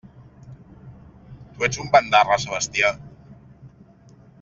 [1.57, 2.95] Tu ets un bandarra, Sebastià!